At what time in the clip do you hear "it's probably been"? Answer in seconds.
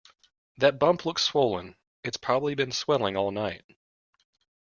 2.03-2.71